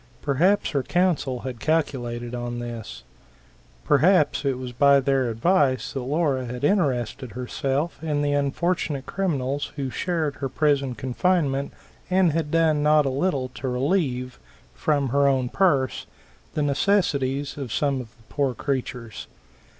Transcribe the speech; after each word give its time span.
Perhaps 0.23 0.71
her 0.71 0.81
counsel 0.81 1.41
had 1.41 1.59
calculated 1.59 2.33
on 2.33 2.57
this. 2.57 3.03
Perhaps 3.85 4.43
it 4.43 4.57
was 4.57 4.71
by 4.71 4.99
their 4.99 5.29
advice 5.29 5.93
that 5.93 5.99
Laura 5.99 6.45
had 6.47 6.63
interested 6.63 7.33
herself 7.33 8.03
in 8.03 8.23
the 8.23 8.33
unfortunate 8.33 9.05
criminals 9.05 9.71
who 9.75 9.91
shared 9.91 10.37
her 10.37 10.49
prison 10.49 10.95
confinement, 10.95 11.71
and 12.09 12.31
had 12.31 12.49
done 12.49 12.81
not 12.81 13.05
a 13.05 13.09
little 13.09 13.49
to 13.49 13.67
relieve, 13.67 14.39
from 14.73 15.09
her 15.09 15.27
own 15.27 15.49
purse, 15.49 16.07
the 16.55 16.63
necessities 16.63 17.55
of 17.55 17.71
some 17.71 18.01
of 18.01 18.07
the 18.17 18.23
poor 18.27 18.55
creatures. 18.55 19.27